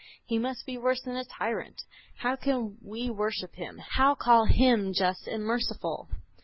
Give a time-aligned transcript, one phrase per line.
[0.25, 1.83] He must be worse than a tyrant.
[2.15, 6.09] How can we worship Him, how call Him just and merciful?